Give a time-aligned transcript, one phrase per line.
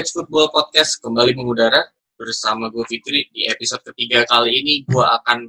[0.00, 1.76] Savage Football Podcast kembali mengudara
[2.16, 3.28] bersama gue Fitri.
[3.36, 5.44] Di episode ketiga kali ini gue akan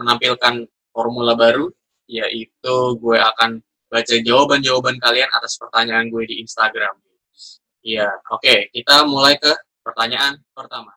[0.00, 1.68] menampilkan formula baru,
[2.08, 3.60] yaitu gue akan
[3.92, 6.96] baca jawaban-jawaban kalian atas pertanyaan gue di Instagram.
[7.84, 9.52] Ya, oke, okay, kita mulai ke
[9.84, 10.96] pertanyaan pertama.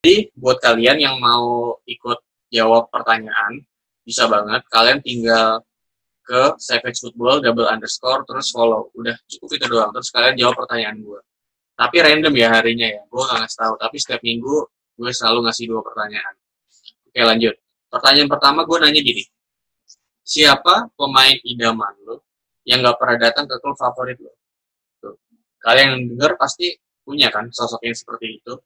[0.00, 3.60] Jadi buat kalian yang mau ikut jawab pertanyaan,
[4.00, 4.64] bisa banget.
[4.72, 5.60] Kalian tinggal
[6.24, 8.88] ke Savage Football double underscore terus follow.
[8.96, 9.92] Udah cukup itu doang.
[9.92, 11.20] Terus kalian jawab pertanyaan gue.
[11.76, 13.02] Tapi random ya harinya ya.
[13.12, 13.74] Gue gak ngasih tahu.
[13.76, 14.56] Tapi setiap minggu
[14.96, 16.34] gue selalu ngasih dua pertanyaan.
[17.12, 17.54] Oke lanjut.
[17.92, 19.24] Pertanyaan pertama gue nanya gini.
[20.24, 22.24] Siapa pemain idaman lo
[22.64, 24.32] yang gak pernah datang ke klub favorit lo?
[25.60, 26.72] Kalian yang denger pasti
[27.04, 28.56] punya kan sosok yang seperti itu.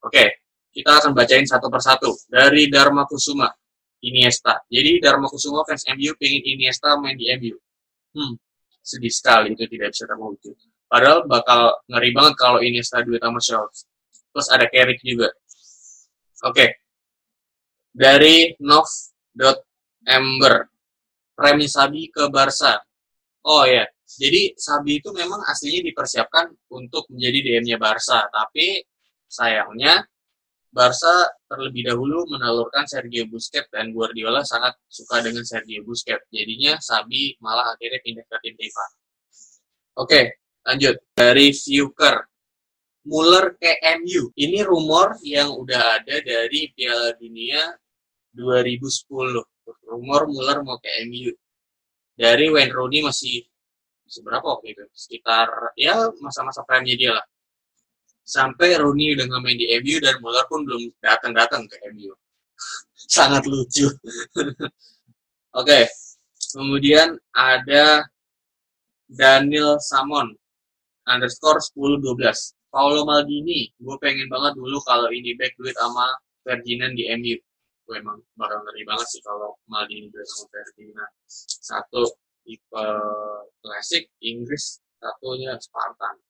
[0.00, 0.47] Oke,
[0.78, 3.50] kita akan bacain satu persatu dari Dharma Kusuma
[3.98, 4.62] Iniesta.
[4.70, 7.58] Jadi Dharma Kusuma fans MU pengen Iniesta main di MU.
[8.14, 8.38] Hmm,
[8.78, 10.54] sedih sekali itu tidak bisa terwujud.
[10.86, 13.90] Padahal bakal ngeri banget kalau Iniesta duit sama Schultz.
[14.30, 15.34] Terus ada Carrick juga.
[16.46, 16.54] Oke.
[16.54, 16.68] Okay.
[17.90, 20.54] Dari Nov.ember.
[21.38, 22.82] Remi Sabi ke Barca.
[23.46, 23.86] Oh ya, yeah.
[24.10, 28.82] jadi Sabi itu memang aslinya dipersiapkan untuk menjadi DM-nya Barca, tapi
[29.30, 30.02] sayangnya
[30.68, 36.28] Barca terlebih dahulu menelurkan Sergio Busquets dan Guardiola sangat suka dengan Sergio Busquets.
[36.28, 38.90] Jadinya Sabi malah akhirnya pindah ke tim Rival.
[39.98, 40.20] Oke,
[40.68, 40.96] lanjut.
[41.16, 42.16] Dari Fuker.
[43.08, 44.28] Muller ke MU.
[44.36, 47.72] Ini rumor yang udah ada dari Piala Dunia
[48.36, 49.08] 2010.
[49.88, 51.32] Rumor Muller mau ke MU.
[52.12, 53.40] Dari Wayne Rooney masih
[54.04, 54.84] seberapa waktu itu?
[54.92, 57.24] Sekitar ya masa-masa prime dia lah
[58.28, 62.12] sampai Rooney udah nggak main di MU dan Muller pun belum datang-datang ke MU.
[63.16, 63.88] Sangat lucu.
[63.88, 64.68] Oke,
[65.56, 65.84] okay.
[66.52, 68.04] kemudian ada
[69.08, 70.36] Daniel Samon
[71.08, 72.20] underscore 1012.
[72.68, 76.12] Paulo Maldini, gue pengen banget dulu kalau ini back duit sama
[76.44, 77.40] Ferdinand di MU.
[77.88, 81.12] Gue emang bakal ngeri banget sih kalau Maldini duit sama Ferdinand.
[81.64, 82.04] Satu
[82.44, 82.86] tipe
[83.64, 86.27] klasik Inggris, satunya Spartan.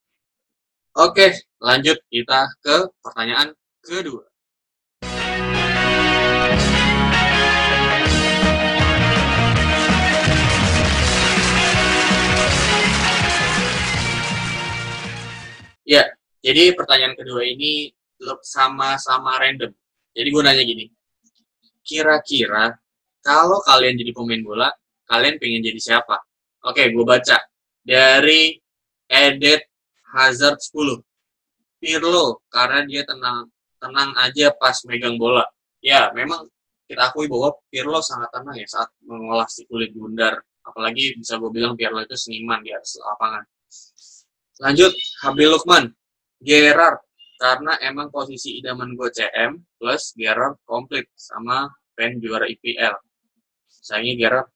[0.98, 1.30] Oke,
[1.62, 3.54] lanjut kita ke pertanyaan
[3.86, 4.26] kedua.
[15.86, 16.02] Ya,
[16.42, 17.94] jadi pertanyaan kedua ini
[18.42, 19.70] sama-sama random.
[20.18, 20.90] Jadi gue nanya gini,
[21.86, 22.74] kira-kira
[23.22, 24.74] kalau kalian jadi pemain bola,
[25.06, 26.18] kalian pengen jadi siapa?
[26.66, 27.38] Oke, gue baca.
[27.86, 28.58] Dari
[29.06, 29.77] Edit
[30.14, 31.02] Hazard 10.
[31.78, 33.46] Pirlo karena dia tenang
[33.78, 35.46] tenang aja pas megang bola.
[35.78, 36.50] Ya, memang
[36.90, 40.42] kita akui bahwa Pirlo sangat tenang ya saat mengolah si kulit bundar.
[40.66, 43.44] Apalagi bisa gue bilang Pirlo itu seniman di atas lapangan.
[44.58, 44.92] Lanjut,
[45.22, 45.94] Habil Lukman.
[46.38, 47.02] Gerard,
[47.38, 52.94] karena emang posisi idaman gue CM plus Gerard komplit sama pen juara IPL.
[53.66, 54.48] Sayangnya Gerard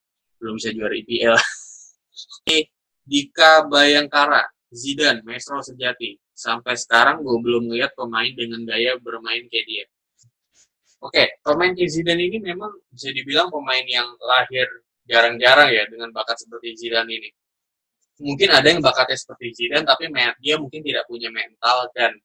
[0.42, 1.34] belum bisa juara IPL.
[3.10, 6.16] Dika Bayangkara, Zidane, maestro sejati.
[6.32, 9.84] Sampai sekarang gue belum lihat pemain dengan gaya bermain kayak dia.
[11.04, 14.64] Oke, pemain kayak Zidane ini memang bisa dibilang pemain yang lahir
[15.04, 17.30] jarang-jarang ya dengan bakat seperti Zidane ini.
[18.22, 20.08] Mungkin ada yang bakatnya seperti Zidane, tapi
[20.40, 22.16] dia mungkin tidak punya mental dan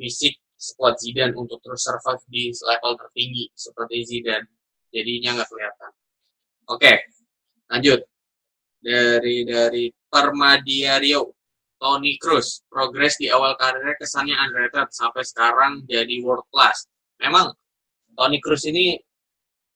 [0.00, 4.48] fisik squad Zidane untuk terus survive di level tertinggi seperti Zidane.
[4.88, 5.92] Jadinya nggak kelihatan.
[6.72, 6.92] Oke,
[7.68, 8.00] lanjut.
[8.80, 11.35] Dari dari Permadiario
[11.76, 16.88] Tony Cruz, progres di awal karirnya kesannya underrated sampai sekarang jadi world class.
[17.20, 17.52] Memang
[18.16, 18.96] Tony Cruz ini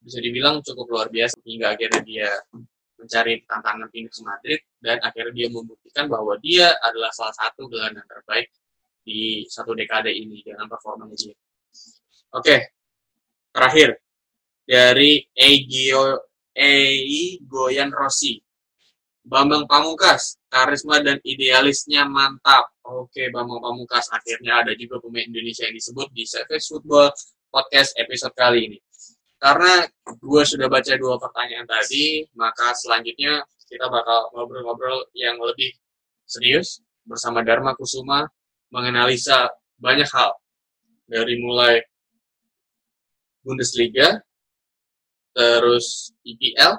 [0.01, 2.31] bisa dibilang cukup luar biasa hingga akhirnya dia
[2.97, 8.49] mencari tantangan ke Madrid dan akhirnya dia membuktikan bahwa dia adalah salah satu gelandang terbaik
[9.05, 11.37] di satu dekade ini dengan performanya dia.
[12.33, 12.57] Oke,
[13.53, 14.01] terakhir
[14.65, 18.41] dari Egio Ei Goyan Rossi
[19.21, 22.75] Bambang Pamungkas, karisma dan idealisnya mantap.
[22.83, 24.11] Oke, Bambang Pamungkas.
[24.11, 27.15] Akhirnya ada juga pemain Indonesia yang disebut di Savage Football
[27.49, 28.79] Podcast episode kali ini.
[29.41, 35.73] Karena gue sudah baca dua pertanyaan tadi, maka selanjutnya kita bakal ngobrol-ngobrol yang lebih
[36.27, 38.27] serius bersama Dharma Kusuma
[38.69, 39.49] menganalisa
[39.81, 40.37] banyak hal.
[41.09, 41.81] Dari mulai
[43.41, 44.21] Bundesliga,
[45.33, 46.77] terus IPL,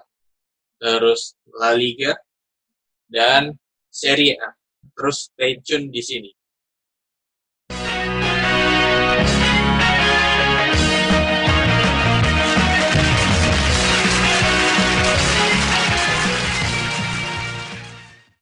[0.77, 2.13] terus La Liga,
[3.09, 3.57] dan
[3.91, 4.49] seri A.
[4.95, 6.31] Terus stay tune di sini.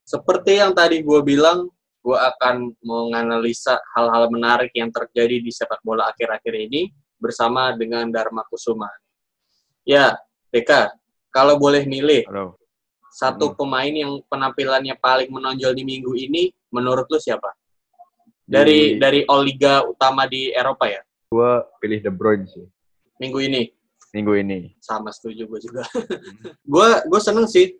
[0.05, 1.69] Seperti yang tadi gue bilang,
[2.01, 6.89] gue akan menganalisa hal-hal menarik yang terjadi di sepak bola akhir-akhir ini
[7.21, 8.89] bersama dengan Dharma Kusuma.
[9.85, 10.17] Ya,
[10.49, 10.97] Deka,
[11.29, 12.58] kalau boleh milih, Halo
[13.09, 13.55] satu Hmm.
[13.57, 17.51] pemain yang penampilannya paling menonjol di minggu ini, menurut lu siapa?
[18.43, 22.65] Dari Di- dari all liga utama di Eropa ya, Gue pilih De Bruyne sih
[23.17, 23.69] minggu ini.
[24.09, 24.73] minggu ini.
[24.81, 25.85] Sama setuju gue juga.
[26.73, 27.77] gue gue seneng sih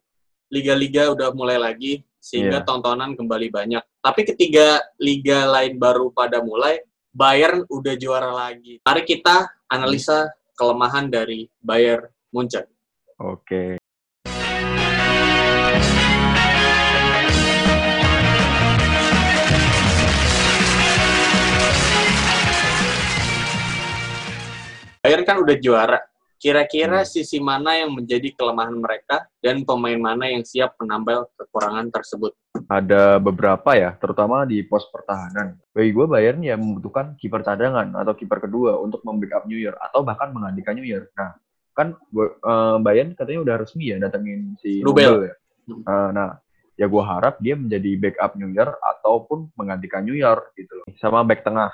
[0.48, 2.68] liga-liga udah mulai lagi sehingga Iya.
[2.68, 3.82] tontonan kembali banyak.
[3.98, 8.78] Tapi ketiga liga lain baru pada mulai, Bayern udah juara lagi.
[8.86, 12.70] Mari kita analisa kelemahan dari Bayern Munchen.
[13.18, 13.82] Oke.
[25.10, 26.00] Bayern kan udah juara.
[26.40, 27.10] Kira-kira Hmm.
[27.10, 32.32] sisi mana yang menjadi kelemahan mereka dan pemain mana yang siap menambal kekurangan tersebut?
[32.70, 35.58] Ada beberapa ya, terutama di pos pertahanan.
[35.74, 40.06] Bagi gue Bayern ya membutuhkan kiper cadangan atau kiper kedua untuk membackup New Year atau
[40.06, 41.10] bahkan menggantikan New Year.
[41.18, 41.34] Nah,
[41.74, 44.80] kan eh, Bayern katanya udah resmi ya datengin si.
[44.86, 45.36] Nubel ya.
[45.66, 46.38] Eh, nah,
[46.80, 50.88] ya gue harap dia menjadi backup New Year ataupun menggantikan New Year gitu loh.
[51.02, 51.74] Sama back tengah.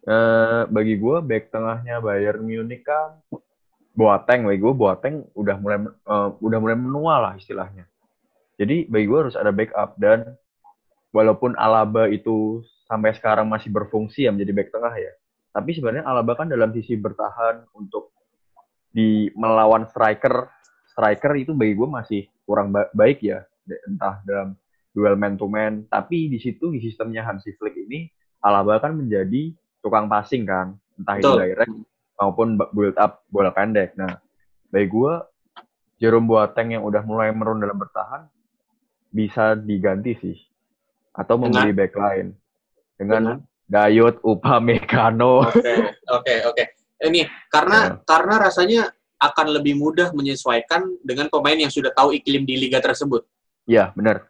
[0.00, 3.20] Eh, bagi gue back tengahnya Bayern Munich kan
[3.92, 7.84] Boateng, bagi gue Boateng udah mulai eh, udah mulai menua lah istilahnya.
[8.56, 10.24] Jadi bagi gue harus ada backup dan
[11.12, 15.12] walaupun Alaba itu sampai sekarang masih berfungsi ya menjadi back tengah ya.
[15.52, 18.16] Tapi sebenarnya Alaba kan dalam sisi bertahan untuk
[18.88, 20.48] di melawan striker,
[20.96, 23.44] striker itu bagi gue masih kurang ba- baik ya.
[23.84, 24.56] Entah dalam
[24.96, 28.08] duel man to man, tapi di situ di sistemnya Hansi Flick ini
[28.40, 31.72] Alaba kan menjadi tukang passing kan, entah itu direct
[32.20, 33.96] maupun build up bola pendek.
[33.96, 34.20] Nah,
[34.68, 35.12] bagi gue
[36.00, 38.28] Jerome Boateng yang udah mulai merun dalam bertahan
[39.10, 40.36] bisa diganti sih
[41.16, 42.30] atau membeli back line
[42.96, 43.40] dengan?
[43.70, 45.46] Dayot Upamecano.
[45.46, 46.64] Oke, oke, oke.
[47.06, 48.02] Ini karena Ya.
[48.02, 48.82] karena rasanya
[49.22, 53.22] akan lebih mudah menyesuaikan dengan pemain yang sudah tahu iklim di liga tersebut.
[53.70, 54.26] Iya, benar.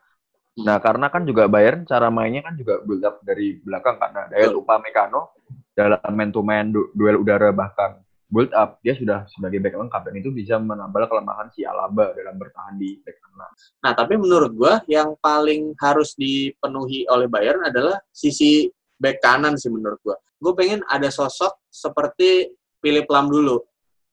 [0.61, 0.69] Hmm.
[0.69, 4.61] Nah, karena kan juga Bayern cara mainnya kan juga build up dari belakang karena Dayot.
[4.61, 5.40] Upamecano
[5.73, 7.99] dalam man to man du- duel udara bahkan
[8.31, 12.39] build up dia sudah sebagai back lengkap dan itu bisa menambah kelemahan si Alaba dalam
[12.39, 13.51] bertahan di back tengah.
[13.83, 19.67] Nah, tapi menurut gua yang paling harus dipenuhi oleh Bayern adalah sisi back kanan sih
[19.67, 20.15] menurut gua.
[20.41, 22.49] Gue pengen ada sosok seperti
[22.81, 23.61] Philip Lam dulu.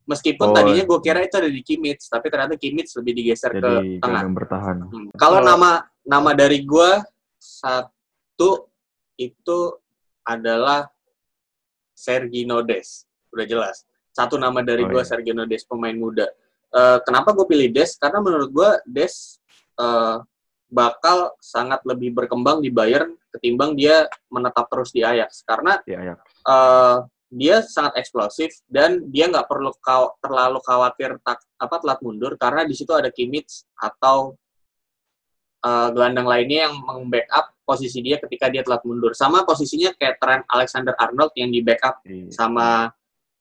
[0.08, 0.88] Meskipun Oh, tadinya iya.
[0.88, 4.24] gue kira itu ada di Kimmich, tapi ternyata Kimmich lebih digeser ke Jadi tengah.
[4.24, 4.78] gelandang bertahan.
[4.88, 5.08] Hmm.
[5.16, 7.00] Kalau nama nama dari gua
[7.38, 8.72] satu
[9.16, 9.60] itu
[10.24, 10.88] adalah
[11.98, 13.10] Sergino Des.
[13.34, 13.82] Udah jelas.
[14.14, 15.10] Satu nama dari Oh, gua iya.
[15.10, 16.30] Sergino Des pemain muda.
[16.70, 17.98] Eh, kenapa gue pilih Des?
[17.98, 19.42] Karena menurut gua Des
[19.82, 20.18] eh,
[20.70, 25.42] bakal sangat lebih berkembang di Bayern ketimbang dia menetap terus di Ajax.
[25.42, 26.16] Karena Ya, ya.
[26.46, 26.98] eh,
[27.28, 32.64] dia sangat eksplosif dan dia nggak perlu kaw- terlalu khawatir tak apa telat mundur karena
[32.64, 34.38] di situ ada Kimmich atau
[35.62, 39.12] eh, gelandang lainnya yang membackup posisi dia ketika dia telat mundur.
[39.12, 42.88] Sama posisinya kayak Trent Alexander Arnold yang di backup Jadi, sama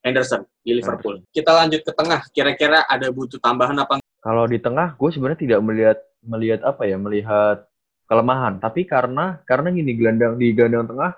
[0.02, 1.22] Henderson di Liverpool.
[1.30, 2.26] Kita lanjut ke tengah.
[2.34, 4.02] Kira-kira ada butuh tambahan apa?
[4.18, 7.70] Kalau di tengah, gue sebenarnya tidak melihat melihat apa ya, melihat
[8.10, 8.58] kelemahan.
[8.58, 11.14] Tapi karena karena gini gelandang di gelandang tengah,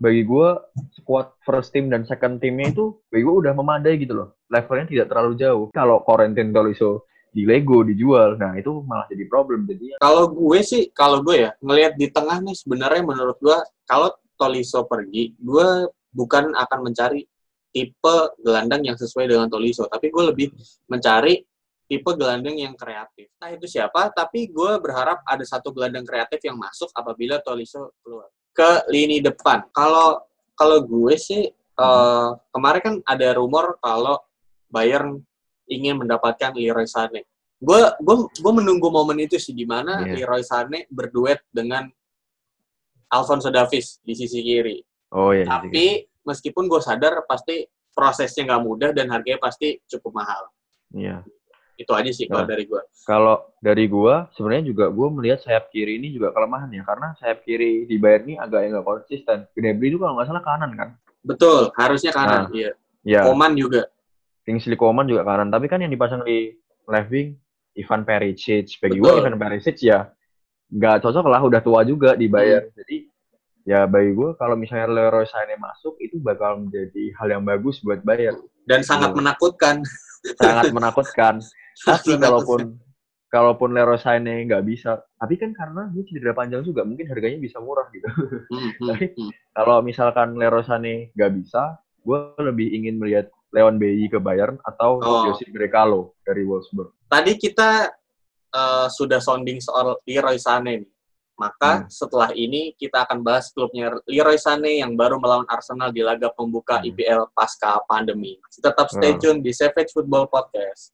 [0.00, 0.48] bagi gue
[0.96, 4.28] squad first team dan second teamnya itu bagi gue udah memadai gitu loh.
[4.48, 5.64] Levelnya tidak terlalu jauh.
[5.76, 9.64] Kalau Corentin Tolisso di Lego dijual, nah itu malah jadi problem.
[9.64, 13.56] Jadi Kalau gue sih, kalau gue ya ngelihat di tengah nih sebenarnya menurut gue
[13.88, 17.24] kalau Tolisso pergi, gue bukan akan mencari
[17.72, 20.52] tipe gelandang yang sesuai dengan Tolisso, tapi gue lebih
[20.92, 21.40] mencari
[21.88, 23.32] tipe gelandang yang kreatif.
[23.40, 24.12] Nah itu siapa?
[24.12, 29.64] Tapi gue berharap ada satu gelandang kreatif yang masuk apabila Tolisso keluar ke lini depan.
[29.72, 30.20] Kalau
[30.52, 34.20] kalau gue sih eh, kemarin kan ada rumor kalau
[34.68, 35.20] Bayern
[35.66, 37.26] ingin mendapatkan Leroy Sané.
[37.62, 40.24] Gue gue gue menunggu momen itu sih di mana Iya.
[40.26, 41.86] Leroy Sané berduet dengan
[43.08, 44.80] Alfonso Davies di sisi kiri.
[45.12, 45.44] oh ya.
[45.44, 50.48] Tapi meskipun gue sadar pasti prosesnya nggak mudah dan harganya pasti cukup mahal.
[50.96, 51.20] Iya.
[51.76, 52.50] Itu aja sih kalau Nah.
[52.56, 52.80] dari gue.
[53.02, 57.42] Kalau dari gua, sebenarnya juga gua melihat sayap kiri ini juga kelemahan ya, karena sayap
[57.42, 59.38] kiri di Bayern ini agak nggak konsisten.
[59.52, 60.88] Gnabry itu kalau nggak salah kanan kan?
[61.26, 62.46] Betul, harusnya kanan.
[62.46, 62.54] Nah.
[62.54, 62.70] Iya.
[63.02, 63.90] Ya, Oman juga.
[64.42, 65.50] Kingsley Coman juga kanan.
[65.50, 66.54] Tapi kan yang dipasang di
[66.90, 67.38] left wing,
[67.78, 68.78] Ivan Perisic.
[68.82, 69.20] Bagi gua Betul.
[69.26, 70.10] Ivan Perisic ya
[70.72, 72.66] nggak cocok lah, udah tua juga di Bayern.
[72.68, 72.76] Hmm.
[72.82, 72.96] Jadi
[73.62, 78.02] ya bagi gua kalau misalnya Leroy Sané masuk itu bakal menjadi hal yang bagus buat
[78.02, 78.40] Bayern.
[78.66, 79.20] Dan sangat Betul.
[79.22, 79.76] menakutkan.
[80.38, 81.34] Sangat menakutkan.
[81.86, 82.60] Tapi Sangat kalaupun
[83.32, 87.64] kalaupun Leroy Sané nggak bisa, tapi kan karena dia cedera panjang juga, mungkin harganya bisa
[87.64, 88.04] murah gitu.
[88.52, 89.30] Hmm, hmm, Tapi hmm.
[89.56, 94.98] kalau misalkan Leroy Sané nggak bisa, gue lebih ingin melihat Leon Bailey ke Bayern atau
[94.98, 95.24] Oh.
[95.28, 96.90] Josip Brekalo dari Wolfsburg.
[97.06, 97.92] Tadi kita
[98.52, 100.90] eh, sudah sounding soal Leroy Sané nih.
[101.32, 101.88] Maka Hmm.
[101.88, 106.76] setelah ini kita akan bahas klubnya Leroy Sané yang baru melawan Arsenal di laga pembuka
[106.76, 106.92] Hmm.
[106.92, 108.36] IPL pasca pandemi.
[108.52, 109.20] Tetap stay Hmm.
[109.20, 110.92] tune di Savage Football Podcast.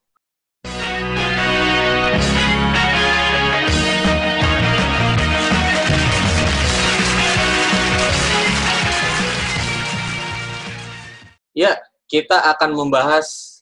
[11.57, 11.75] Ya,
[12.09, 13.61] kita akan membahas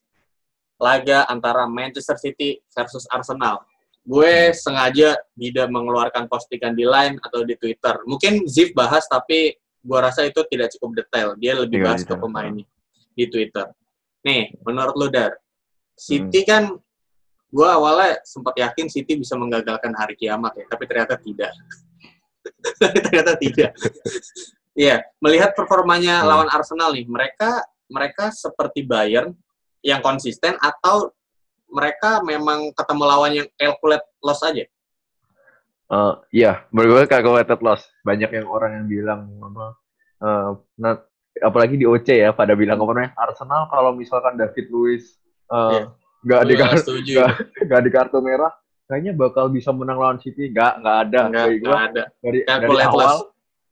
[0.79, 3.65] laga antara Manchester City versus Arsenal.
[4.07, 7.99] Gue sengaja tidak mengeluarkan postingan di line atau di Twitter.
[8.07, 11.35] Mungkin Ziv bahas, tapi gue rasa itu tidak cukup detail.
[11.35, 12.23] Dia lebih Tidak bahas ke detail.
[12.23, 12.67] pemainnya
[13.19, 13.67] di Twitter.
[14.23, 15.35] Nih, menurut lu Dar,
[15.99, 16.71] City kan
[17.51, 21.51] gue awalnya sempat yakin City bisa menggagalkan hari kiamat ya, tapi ternyata tidak.
[22.79, 23.73] Ternyata tidak.
[24.77, 26.29] Iya, melihat performanya Hmm.
[26.29, 29.35] lawan Arsenal nih, mereka mereka seperti Bayern
[29.81, 31.15] yang konsisten atau
[31.67, 34.65] mereka memang ketemu lawan yang calculate loss aja?
[35.87, 37.87] Eh, Iya, menurut gue calculated loss.
[38.03, 39.67] Banyak yang orang yang bilang apa?
[40.17, 40.51] eh,
[40.81, 40.95] nah,
[41.39, 45.15] apalagi di OC ya, pada bilang apa namanya Arsenal kalau misalkan David Luiz
[45.47, 45.83] eh, Iya.
[46.27, 47.31] nggak di Gua kartu nggak
[47.71, 48.51] nggak di kartu merah,
[48.89, 50.51] kayaknya bakal bisa menang lawan City.
[50.51, 51.21] Nggak, nggak ada.
[51.31, 52.03] Gua, enggak ada.
[52.19, 53.21] dari dari awal, loss.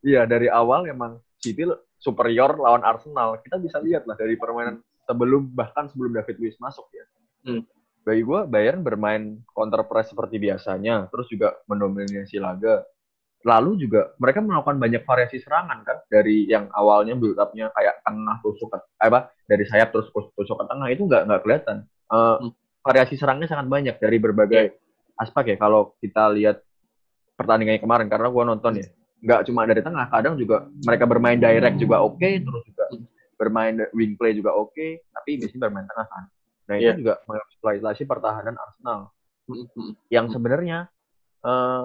[0.04, 1.64] iya dari awal emang City
[2.04, 3.40] superior lawan Arsenal.
[3.40, 7.04] Kita bisa lihat lah dari permainan sebelum bahkan sebelum David Luiz masuk ya.
[7.48, 7.64] Hmm.
[8.04, 12.84] Bagi gue Bayern bermain counter press seperti biasanya, terus juga mendominasi laga.
[13.44, 18.40] Lalu juga mereka melakukan banyak variasi serangan kan dari yang awalnya build up-nya kayak tengah
[18.40, 21.76] tusuk ke eh, apa dari sayap terus tusuk ke tengah itu nggak nggak kelihatan.
[21.88, 22.52] Eh, Hmm.
[22.84, 24.76] Variasi serangnya sangat banyak dari berbagai
[25.16, 25.56] aspek ya.
[25.56, 26.60] Kalau kita lihat
[27.32, 28.86] pertandingannya kemarin karena gue nonton ya
[29.24, 33.08] nggak cuma dari tengah kadang juga mereka bermain direct juga oke terus juga Hmm.
[33.34, 36.24] bermain wing play juga oke tapi biasanya bermain tengah kan
[36.64, 36.92] nah itu Iya.
[36.94, 39.00] juga mengeksploitasi pertahanan Arsenal
[39.44, 39.92] Hmm, hmm.
[40.08, 40.88] yang sebenarnya
[41.42, 41.84] eh,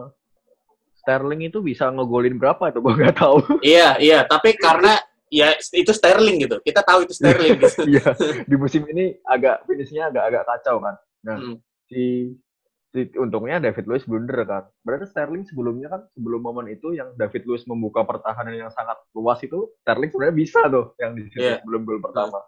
[0.96, 4.20] Sterling itu bisa ngegolin berapa itu gue nggak tahu Iya, iya.
[4.24, 6.60] Tapi karena ya itu Sterling gitu.
[6.60, 7.68] Kita tahu itu Sterling gitu.
[7.92, 8.04] Iya,
[8.44, 10.96] di musim ini agak finishnya agak agak kacau kan.
[11.24, 11.56] Nah, Hmm.
[11.88, 12.49] si, si
[12.92, 14.64] untungnya David Luiz blunder kan.
[14.82, 19.38] Berarti Sterling sebelumnya kan sebelum momen itu yang David Luiz membuka pertahanan yang sangat luas
[19.46, 21.62] itu Sterling sebenarnya bisa tuh yang di Iya.
[21.62, 22.42] sebelum gol pertama.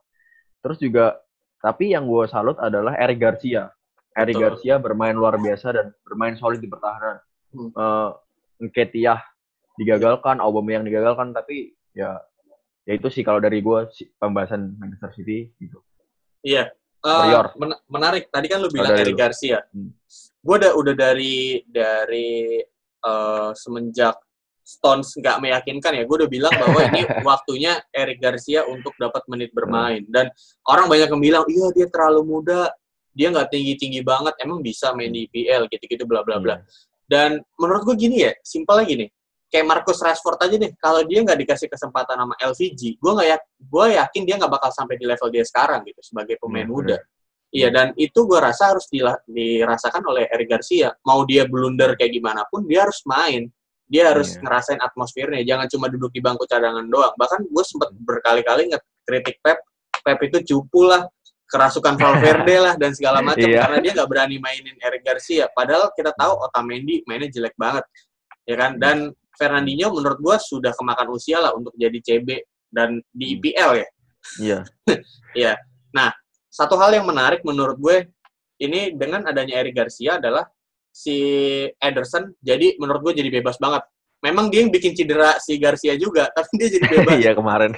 [0.62, 1.22] Terus juga
[1.62, 3.70] tapi yang gue salut adalah Eric Garcia.
[4.12, 4.44] Eric Betul.
[4.50, 7.22] Garcia bermain luar biasa dan bermain solid di pertahanan.
[7.54, 7.70] Hmm.
[7.72, 8.10] Eh
[8.62, 9.18] Nketiah
[9.78, 12.18] digagalkan, Aubameyang digagalkan, tapi ya
[12.86, 13.80] ya itu sih kalau dari gue
[14.18, 15.82] pembahasan Manchester City gitu.
[16.42, 16.74] Iya.
[17.02, 17.48] Eh, Superior.
[17.58, 18.30] men- menarik.
[18.30, 19.18] Tadi kan lu bilang Eric.
[19.18, 19.66] Garcia.
[19.74, 19.90] Hmm.
[20.42, 22.62] Gue udah udah dari dari
[23.06, 24.18] eh, semenjak
[24.62, 26.04] Stones nggak meyakinkan ya.
[26.08, 30.06] Gue udah bilang bahwa ini waktunya Eric Garcia untuk dapat menit bermain.
[30.08, 30.30] Dan
[30.70, 32.72] orang banyak yang bilang, iya dia terlalu muda,
[33.12, 34.38] dia nggak tinggi tinggi banget.
[34.40, 36.56] Emang bisa main di IPL gitu-gitu bla bla bla.
[36.56, 36.66] Iya.
[37.12, 37.30] Dan
[37.60, 39.06] menurut gue gini ya, simpelnya gini.
[39.52, 43.38] Kayak Marcus Rashford aja deh, kalau dia nggak dikasih kesempatan sama LVG, gue nggak ya,
[43.60, 46.98] gue yakin dia nggak bakal sampai di level dia sekarang gitu sebagai pemain Iya, muda.
[47.52, 48.88] Iya dan itu gue rasa harus
[49.28, 50.96] dirasakan oleh Eric Garcia.
[51.04, 53.52] Mau dia blunder kayak gimana pun, dia harus main.
[53.92, 54.48] Dia harus Iya.
[54.48, 57.12] ngerasain atmosfernya, jangan cuma duduk di bangku cadangan doang.
[57.20, 59.60] Bahkan gue sempat berkali-kali ngekritik Pep,
[60.00, 61.04] Pep itu cupu lah,
[61.52, 63.68] kerasukan Valverde lah dan segala macam Iya.
[63.68, 65.52] karena dia nggak berani mainin Eric Garcia.
[65.52, 67.84] Padahal kita tahu Otamendi mainnya jelek banget,
[68.48, 68.80] ya kan?
[68.80, 73.34] Dan Fernandinho menurut gue sudah kemakan usia lah untuk jadi CB dan di Hmm.
[73.44, 73.88] IPL ya.
[74.40, 74.60] Iya.
[75.36, 75.54] Iya.
[75.92, 76.16] Nah,
[76.52, 78.12] satu hal yang menarik menurut gue
[78.60, 80.44] ini dengan adanya Eric Garcia adalah
[80.92, 81.18] si
[81.80, 83.88] Ederson jadi menurut gue jadi bebas banget.
[84.22, 87.16] Memang dia yang bikin cedera si Garcia juga, tapi dia jadi bebas.
[87.18, 87.72] Iya kemarin.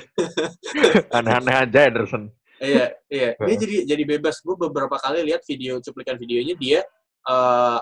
[1.16, 2.34] Aneh-aneh aja Ederson.
[2.60, 3.30] iya, iya.
[3.38, 4.42] Dia jadi jadi bebas.
[4.44, 6.82] Gue beberapa kali lihat video cuplikan videonya dia
[7.24, 7.80] eh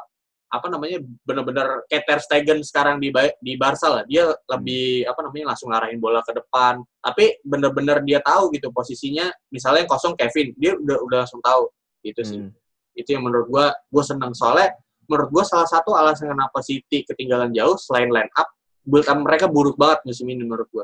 [0.52, 3.08] apa namanya benar-benar kayak Ter Stegen sekarang di
[3.40, 4.04] di Barca lah.
[4.04, 6.84] Dia lebih apa namanya langsung ngarahin bola ke depan.
[7.00, 9.32] Tapi benar-benar dia tahu gitu posisinya.
[9.48, 11.72] Misalnya yang kosong Kevin, dia udah udah langsung tahu
[12.04, 12.40] gitu sih.
[12.44, 12.52] Hmm.
[12.92, 14.76] itu yang menurut gua gue seneng soalnya
[15.08, 18.52] menurut gua salah satu alasan kenapa City ketinggalan jauh selain line up
[18.84, 20.84] build up mereka buruk banget musim ini menurut gua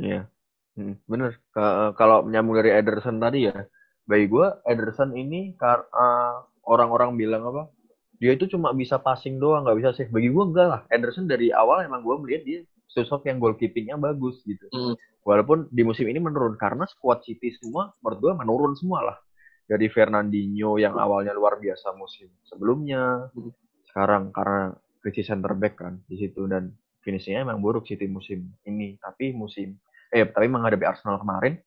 [0.00, 0.28] Iya.
[0.76, 1.36] Hmm, bener.
[1.52, 3.56] Ka- Kalau menyambung dari Ederson tadi ya,
[4.04, 6.34] bagi gue Ederson ini kar- eh,
[6.64, 7.68] orang-orang bilang apa?
[8.16, 10.10] Dia itu cuma bisa passing doang, nggak bisa save.
[10.10, 10.80] Bagi gue enggak lah.
[10.88, 14.64] Ederson dari awal emang gue melihat dia sosok yang goalkeepingnya bagus gitu.
[14.72, 14.96] Hmm.
[15.22, 19.18] Walaupun di musim ini menurun karena squad City semua menurut gue menurun semua lah.
[19.66, 23.50] dari Fernandinho yang awalnya luar biasa musim sebelumnya Hmm.
[23.90, 24.70] sekarang karena
[25.02, 26.70] krisis center back kan di situ dan
[27.02, 29.74] finishingnya emang buruk City musim ini tapi musim
[30.14, 31.58] eh tapi menghadapi Arsenal kemarin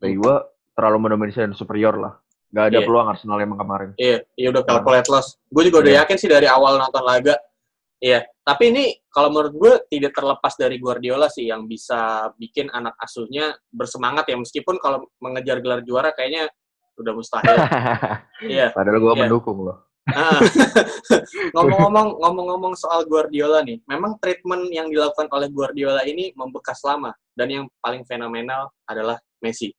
[0.00, 2.16] bagi gua terlalu mendominasi dan superior lah
[2.56, 2.86] nggak ada Iya.
[2.88, 5.36] peluang Arsenal emang kemarin Iya, iya udah calculate loss.
[5.52, 6.00] Gue juga udah Iya.
[6.08, 7.36] yakin sih dari awal nonton laga.
[7.96, 12.96] Iya, tapi ini kalau menurut gue tidak terlepas dari Guardiola sih yang bisa bikin anak
[12.96, 16.48] asuhnya bersemangat ya meskipun kalau mengejar gelar juara kayaknya
[16.96, 17.56] udah mustahil.
[18.52, 18.72] Iya.
[18.72, 19.20] padahal gua Iya.
[19.28, 20.38] mendukung loh Nah,
[21.56, 27.48] ngomong-ngomong ngomong-ngomong soal Guardiola nih, memang treatment yang dilakukan oleh Guardiola ini membekas lama dan
[27.50, 29.74] yang paling fenomenal adalah Messi.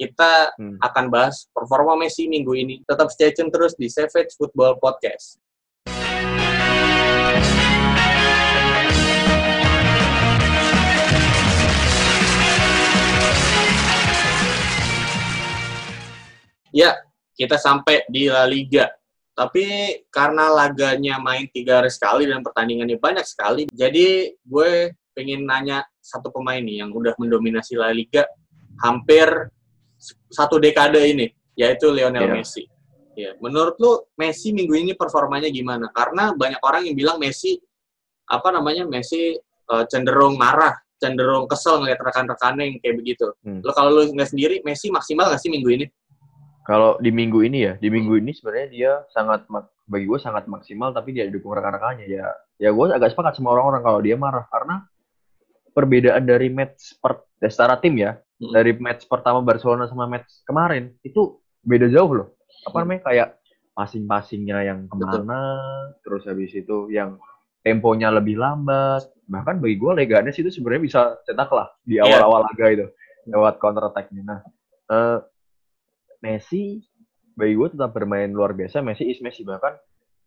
[0.00, 0.80] Kita Hmm.
[0.80, 2.80] akan bahas performa Messi minggu ini.
[2.88, 5.36] Tetap stay tune terus di Savage Football Podcast.
[16.72, 16.96] Ya,
[17.36, 18.88] kita sampai di La Liga.
[19.36, 25.84] Tapi karena laganya main tiga hari sekali dan pertandingannya banyak sekali, jadi gue pengen nanya
[26.00, 28.24] satu pemain nih yang udah mendominasi La Liga
[28.80, 29.28] hampir
[30.32, 32.34] satu dekade ini, yaitu Lionel Iya.
[32.40, 32.62] Messi.
[33.18, 35.92] Ya, menurut lu Messi minggu ini performanya gimana?
[35.92, 37.60] Karena banyak orang yang bilang Messi
[38.24, 43.26] apa namanya Messi eh, cenderung marah, cenderung kesel ngeliat rekan-rekannya yang kayak begitu.
[43.44, 43.60] Hmm.
[43.60, 45.86] Lo kalau lu nggak sendiri, Messi maksimal nggak sih minggu ini?
[46.64, 49.44] Kalau di minggu ini ya, di minggu ini sebenarnya dia sangat
[49.90, 52.30] bagi gue sangat maksimal tapi dia didukung rekan-rekannya ya.
[52.62, 54.86] Ya gue agak sepakat sama orang-orang kalau dia marah karena
[55.74, 58.56] perbedaan dari match per ya secara tim ya, Hmm.
[58.56, 62.28] dari match pertama Barcelona sama match kemarin itu beda jauh loh.
[62.64, 62.82] Apa Hmm.
[62.88, 63.28] namanya kayak
[63.70, 65.40] passing-passingnya yang ke mana,
[66.00, 67.20] terus habis itu yang
[67.60, 69.04] temponya lebih lambat.
[69.24, 72.08] Bahkan bagi gue Leganes itu sebenarnya bisa cetak lah di Iya.
[72.08, 72.86] awal-awal laga itu
[73.28, 74.22] lewat counter attack-nya.
[74.24, 74.40] Nah,
[74.88, 75.18] eh,
[76.20, 76.80] Messi
[77.32, 78.80] bagi gue tetap bermain luar biasa.
[78.80, 79.76] Messi is Messi bahkan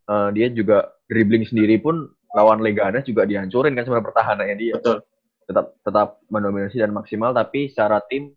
[0.04, 1.96] eh, dia juga dribbling sendiri pun
[2.34, 4.74] lawan Leganes juga dihancurin kan sebenarnya pertahanannya dia.
[4.76, 5.00] Betul.
[5.44, 8.32] Tetap tetap mendominasi dan maksimal tapi secara tim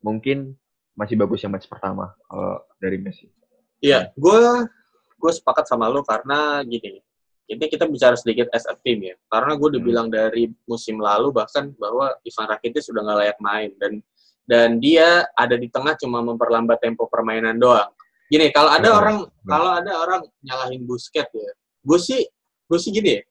[0.00, 0.54] mungkin
[0.96, 3.28] masih bagus yang match pertama kalau dari Messi.
[3.84, 4.38] Iya, gue
[5.16, 7.02] gue sepakat sama lo karena gini.
[7.46, 9.14] Ini kita bicara sedikit as a team ya.
[9.30, 9.88] Karena gue udah Hmm.
[9.88, 13.92] bilang dari musim lalu bahkan bahwa Ivan Rakitic sudah nggak layak main dan
[14.46, 17.90] dan dia ada di tengah cuma memperlambat tempo permainan doang.
[18.26, 21.50] Gini, kalau ada Benar, orang kalau ada orang nyalahin Busquets ya,
[21.86, 22.22] gue sih
[22.66, 23.22] gue sih gini ya.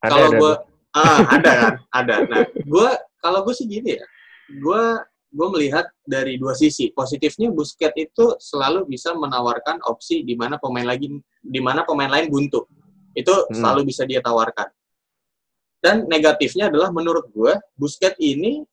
[0.00, 0.52] Kalau gue.
[0.98, 2.14] Ah ada kan, ada.
[2.26, 4.04] Nah, gue kalau gue sih gini ya.
[4.58, 4.82] Gue
[5.28, 6.90] gue melihat dari dua sisi.
[6.90, 11.06] Positifnya Busquets itu selalu bisa menawarkan opsi di mana pemain lagi
[11.38, 12.66] di mana pemain lain buntu.
[13.14, 13.54] Itu Hmm.
[13.54, 14.66] selalu bisa dia tawarkan.
[15.78, 18.66] Dan negatifnya adalah menurut gue Busquets ini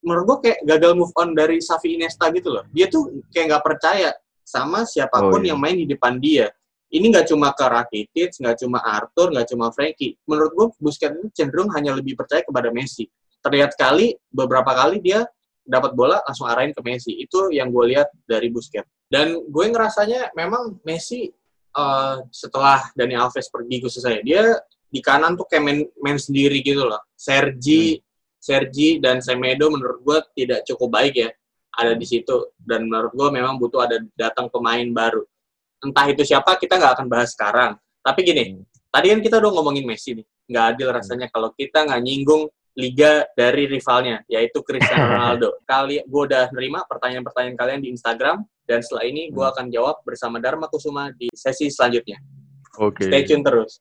[0.00, 2.64] menurut gue kayak gagal move on dari Xavi Iniesta gitu loh.
[2.72, 4.10] Dia tuh kayak nggak percaya
[4.44, 5.52] sama siapa pun Oh, iya.
[5.54, 6.48] yang main di depan dia.
[6.90, 10.18] Ini nggak cuma ke Rakitic, nggak cuma Arthur, nggak cuma Frankie.
[10.26, 13.06] Menurut gue Busquets itu cenderung hanya lebih percaya kepada Messi.
[13.40, 15.22] Terlihat sekali beberapa kali dia
[15.62, 17.14] dapat bola langsung arahin ke Messi.
[17.14, 18.90] Itu yang gue lihat dari Busquets.
[19.06, 21.30] Dan gue ngerasanya memang Messi
[21.78, 24.58] eh, setelah Dani Alves pergi khusus saya, dia
[24.90, 26.98] di kanan tuh kayak main, main sendiri gitu loh.
[27.14, 28.02] Sergi,
[28.42, 31.30] Sergi dan Semedo menurut gue tidak cukup baik ya
[31.78, 35.22] ada di situ dan menurut gue memang butuh ada datang pemain baru.
[35.80, 37.72] Entah itu siapa kita nggak akan bahas sekarang.
[38.04, 38.64] Tapi gini, Hmm.
[38.92, 43.24] tadi kan kita udah ngomongin Messi nih, nggak adil rasanya kalau kita nggak nyinggung liga
[43.34, 45.56] dari rivalnya yaitu Cristiano Ronaldo.
[45.64, 49.52] Kali gue udah nerima pertanyaan-pertanyaan kalian di Instagram dan setelah ini gue Hmm.
[49.56, 52.20] akan jawab bersama Dharma Kusuma di sesi selanjutnya.
[52.76, 53.08] Oke.
[53.08, 53.80] Stay tune terus.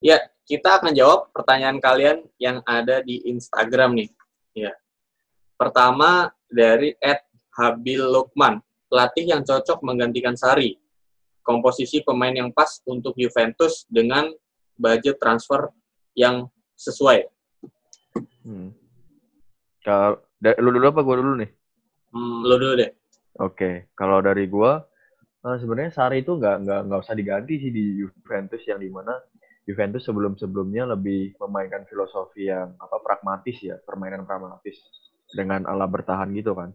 [0.00, 4.10] Ya, kita akan jawab pertanyaan kalian yang ada di Instagram nih.
[4.54, 4.72] Ya.
[5.58, 7.26] Pertama dari Ed
[7.58, 10.78] Habil Lukman, pelatih yang cocok menggantikan Sari.
[11.42, 14.30] Komposisi pemain yang pas untuk Juventus dengan
[14.78, 15.70] budget transfer
[16.14, 16.46] yang
[16.78, 17.26] sesuai.
[18.46, 18.70] Hmm.
[19.82, 20.22] Kalau
[20.62, 21.50] lu dulu apa gua dulu nih?
[22.14, 22.90] Hmm, lo dulu deh.
[23.42, 24.82] Oke, kalau dari gua
[25.42, 29.14] eh, sebenarnya Sari itu nggak nggak nggak usah diganti sih di Juventus yang di mana
[29.66, 34.78] Juventus sebelum-sebelumnya lebih memainkan filosofi yang apa pragmatis ya, permainan pragmatis
[35.34, 36.70] dengan ala bertahan gitu kan.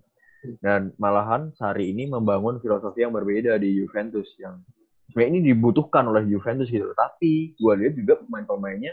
[0.59, 4.59] Dan malahan Sari ini membangun filosofi yang berbeda di Juventus yang
[5.07, 6.91] sebenarnya ini dibutuhkan oleh Juventus gitu.
[6.91, 8.91] Tapi gua lihat juga pemain-pemainnya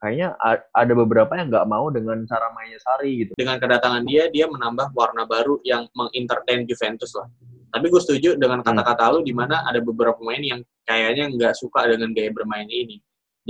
[0.00, 0.32] kayaknya
[0.72, 3.32] ada beberapa yang nggak mau dengan cara mainnya Sari gitu.
[3.36, 7.28] Dengan kedatangan dia, dia menambah warna baru yang mengentertain Juventus lah.
[7.70, 11.86] Tapi gue setuju dengan kata-kata lu di mana ada beberapa pemain yang kayaknya nggak suka
[11.86, 12.98] dengan gaya bermain ini.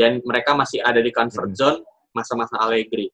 [0.00, 1.84] Dan mereka masih ada di comfort zone
[2.16, 3.12] masa-masa Allegri.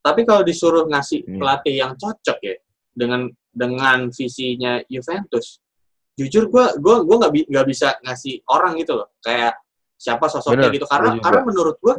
[0.00, 1.36] Tapi kalau disuruh ngasih Hmm.
[1.44, 2.56] pelatih yang cocok ya
[2.96, 5.60] dengan dengan visinya Juventus,
[6.16, 9.12] jujur gue gue gue nggak bi- nggak bisa ngasih orang gitu loh.
[9.20, 9.60] Kayak
[10.00, 10.86] siapa sosoknya Bener, gitu.
[10.88, 11.94] Karena karena menurut gue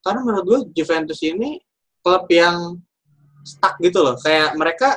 [0.00, 1.58] karena menurut gue Juventus ini
[2.00, 2.78] klub yang
[3.44, 4.14] stuck gitu loh.
[4.18, 4.88] Kayak mereka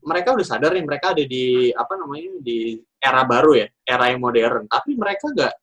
[0.00, 4.20] mereka udah sadar nih mereka ada di apa namanya di era baru ya era yang
[4.20, 4.68] modern.
[4.68, 5.54] Tapi mereka nggak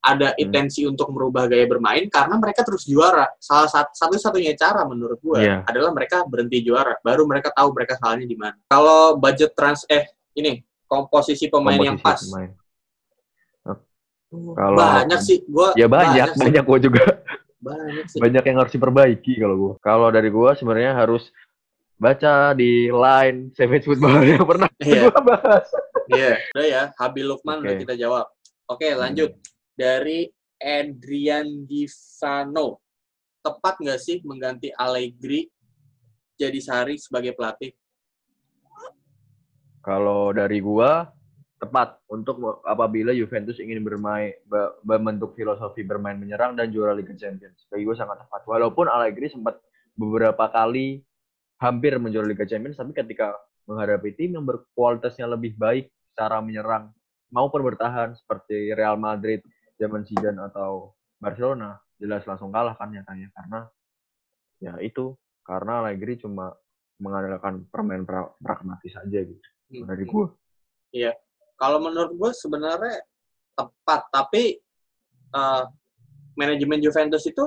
[0.00, 0.40] ada Hmm.
[0.40, 5.20] intensi untuk merubah gaya bermain karena mereka terus juara salah satu satu satunya cara menurut
[5.20, 5.60] gue Iya.
[5.62, 10.08] adalah mereka berhenti juara baru mereka tahu mereka salahnya di mana kalau budget trans eh
[10.32, 12.50] ini komposisi pemain yang Komposisi pas pemain.
[14.30, 16.40] Kalau- banyak sih gua Ya banyak, sih.
[16.40, 17.04] banyak gue juga.
[17.60, 19.72] banyak sih banyak yang harus diperbaiki kalau gue.
[19.80, 21.28] Kalau dari gue sebenarnya harus
[21.94, 25.02] baca di line Savage Football yang pernah Iya.
[25.04, 25.66] gue bahas.
[26.08, 26.82] Iya, udah ya.
[26.96, 27.82] Habil Lukman udah Oke.
[27.84, 28.26] kita jawab.
[28.66, 29.34] Oke, lanjut.
[29.80, 30.28] Dari
[30.60, 32.84] Adrian Divano.
[33.40, 35.48] Tepat nggak sih mengganti Allegri
[36.36, 37.72] jadi Sari sebagai pelatih?
[39.80, 41.08] Kalau dari gua
[41.56, 47.64] tepat untuk apabila Juventus ingin bermain be- membentuk filosofi bermain menyerang dan juara Liga Champions.
[47.72, 48.44] Bagi gua sangat tepat.
[48.44, 49.56] Walaupun Allegri sempat
[49.96, 51.00] beberapa kali
[51.56, 53.32] hampir menjuara Liga Champions, tapi ketika
[53.64, 56.92] menghadapi tim yang berkualitasnya lebih baik secara menyerang
[57.32, 59.40] maupun bertahan seperti Real Madrid,
[59.80, 63.60] zaman Zidane atau Barcelona, jelas langsung kalah kan nyatanya karena
[64.60, 66.52] ya itu karena Allegri cuma
[67.00, 69.40] mengandalkan permain pra- pragmatis saja gitu
[69.72, 69.86] Hmm.
[69.88, 70.28] dari gua.
[71.60, 73.04] Kalau menurut gue sebenarnya
[73.54, 74.58] tepat, tapi
[75.30, 75.64] eh,
[76.34, 77.44] manajemen Juventus itu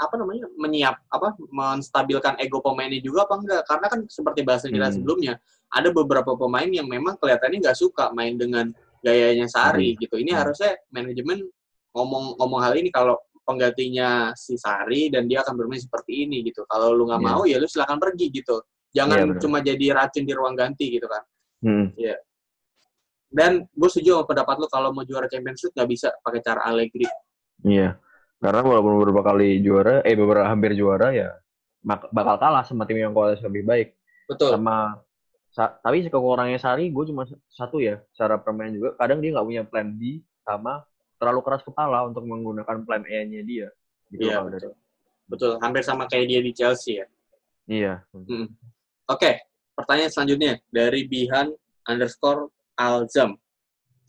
[0.00, 3.62] apa namanya menyiap apa menstabilkan ego pemainnya juga apa enggak?
[3.64, 4.96] Karena kan seperti bahasa kita Hmm.
[5.00, 5.34] sebelumnya,
[5.72, 10.16] ada beberapa pemain yang memang kelihatannya nggak suka main dengan gayanya Sari gitu.
[10.16, 10.40] Ini Hmm.
[10.44, 11.44] harusnya manajemen
[11.92, 16.62] ngomong ngomong hal ini kalau penggantinya si Sari dan dia akan bermain seperti ini gitu.
[16.68, 17.28] Kalau lu nggak Iya.
[17.32, 18.62] mau ya lu silakan pergi gitu.
[18.90, 19.40] Jangan Iya, benar.
[19.42, 21.22] cuma jadi racun di ruang ganti gitu kan.
[21.62, 21.86] Hmm.
[23.30, 26.66] Dan gue setuju sama pendapat lu kalau mau juara Champions League nggak bisa pakai cara
[26.66, 27.06] Allegri.
[27.62, 27.94] Iya.
[28.40, 31.30] Karena walaupun beberapa kali juara, eh beberapa hampir juara ya
[31.78, 33.88] bak- bakal kalah sama tim yang kualitas lebih baik.
[34.26, 34.56] Betul.
[34.58, 34.98] Sama
[35.50, 38.88] sa- tapi kekurangannya Sari, gue cuma satu ya, cara permainan juga.
[38.96, 40.82] Kadang dia nggak punya plan B sama
[41.20, 43.68] terlalu keras kepala untuk menggunakan plan E-nya dia.
[44.08, 44.62] Gitu Iya, dari.
[44.62, 44.72] betul.
[45.30, 45.52] Betul.
[45.62, 47.06] Hampir sama kayak dia di Chelsea ya.
[47.70, 47.94] Iya.
[49.06, 49.42] Oke,
[49.78, 51.54] pertanyaan selanjutnya dari Bihan
[51.86, 53.38] underscore Alzam.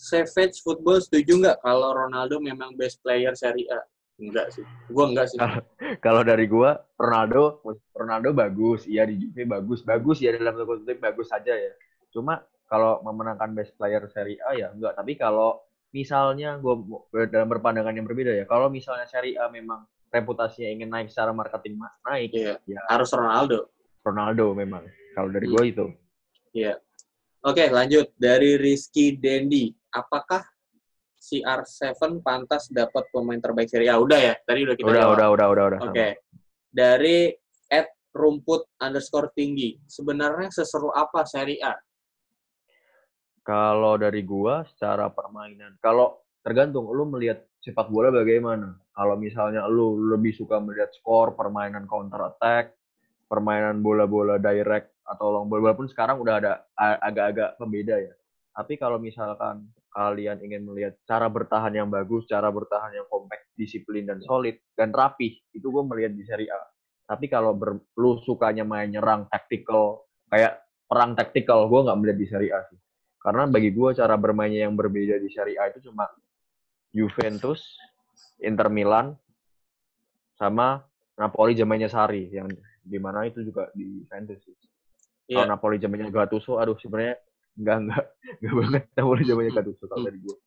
[0.01, 3.81] Savage Football setuju nggak kalau Ronaldo memang best player Serie A?
[4.21, 4.61] Enggak sih.
[4.85, 5.39] Gue enggak sih.
[5.97, 11.27] Kalau dari gua Ronaldo Ronaldo bagus, iya di Juve bagus, bagus ya dalam kutip bagus
[11.27, 11.73] saja ya.
[12.13, 12.37] Cuma
[12.69, 15.57] kalau memenangkan best player Serie A ya enggak, tapi kalau
[15.89, 18.45] misalnya gua mau- dalam berpandangan yang berbeda ya.
[18.45, 22.61] Kalau misalnya Serie A memang reputasinya ingin naik secara marketing ma- naik, Iya.
[22.69, 23.73] ya Harus Ronaldo.
[24.05, 24.85] Ronaldo memang.
[25.17, 25.53] Kalau dari Hmm.
[25.57, 25.85] gua itu.
[26.53, 26.73] Iya.
[27.41, 28.13] Oke, lanjut.
[28.15, 29.73] Dari Rizky Dendi.
[29.89, 30.45] Apakah
[31.21, 34.01] CR7 pantas dapat pemain terbaik Serie A?
[34.01, 34.33] Udah ya?
[34.41, 35.13] Tadi udah kita Udah, jawab.
[35.13, 35.79] udah, udah, udah, udah.
[35.93, 36.07] Oke.
[36.73, 37.29] Dari
[37.69, 39.77] at rumput underscore tinggi.
[39.85, 41.77] Sebenarnya seseru apa Serie A?
[43.45, 48.77] Kalau dari gua secara permainan, kalau tergantung lu melihat sepak bola bagaimana.
[48.91, 52.73] Kalau misalnya lu lebih suka melihat skor, permainan counter attack,
[53.29, 58.13] permainan bola-bola direct atau long ball walaupun sekarang udah ada agak-agak pembeda ya.
[58.51, 64.07] Tapi kalau misalkan kalian ingin melihat cara bertahan yang bagus, cara bertahan yang kompak, disiplin
[64.07, 66.61] dan solid dan rapih, itu gue melihat di Serie A.
[67.11, 72.27] Tapi kalau ber, lu sukanya main nyerang tactical, kayak perang tactical, gue nggak melihat di
[72.31, 72.79] Serie A sih.
[73.19, 76.07] Karena bagi gue cara bermainnya yang berbeda di Serie A itu cuma
[76.95, 77.75] Juventus,
[78.39, 79.13] Inter Milan,
[80.39, 80.81] sama
[81.19, 82.49] Napoli zamannya Sari yang
[82.81, 84.41] di mana itu juga di Juventus.
[84.41, 84.55] sih.
[85.29, 85.51] Kalau Iya.
[85.53, 87.15] Napoli zamannya Gattuso, aduh sebenarnya
[87.61, 88.05] enggak enggak
[88.41, 90.37] enggak banget Napoli zamannya Gattuso kalau dari gue.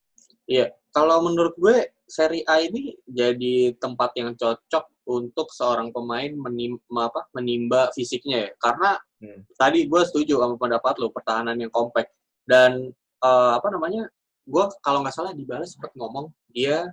[0.94, 7.26] Kalau menurut gue Serie A ini jadi tempat yang cocok untuk seorang pemain menim, apa,
[7.34, 8.50] menimba fisiknya ya.
[8.60, 9.40] Karena Hmm.
[9.56, 12.12] tadi gue setuju sama pendapat lo pertahanan yang kompak
[12.44, 12.92] dan
[13.24, 14.04] eh, apa namanya?
[14.44, 16.92] Gue kalau nggak salah dibalas sempat ngomong dia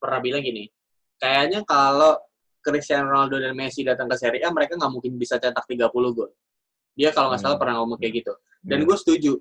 [0.00, 0.72] pernah bilang gini,
[1.20, 2.16] kayaknya kalau
[2.64, 6.32] Cristiano Ronaldo dan Messi datang ke Serie A mereka nggak mungkin bisa cetak 30 gol.
[6.92, 7.62] Dia kalau nggak salah Hmm.
[7.64, 8.32] pernah ngomong kayak gitu.
[8.62, 8.86] Dan Iya.
[8.86, 9.32] gue setuju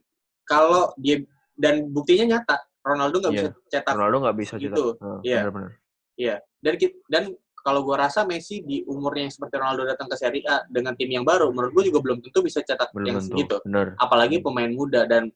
[0.44, 1.22] kalau dia
[1.56, 3.42] dan buktinya nyata Ronaldo nggak Iya.
[3.42, 4.64] bisa cetak Ronaldo nggak bisa cetak.
[4.64, 4.86] Gitu.
[4.98, 5.40] Heeh, Iya.
[5.46, 5.72] benar-benar.
[6.62, 6.74] dan
[7.10, 7.24] dan
[7.62, 11.10] kalau gua rasa Messi di umurnya yang seperti Ronaldo datang ke Serie A dengan tim
[11.10, 13.34] yang baru menurut gua juga belum tentu bisa cetak Belum yang tentu.
[13.34, 13.94] segitu Benar.
[13.98, 14.46] apalagi Hmm.
[14.50, 15.30] pemain muda dan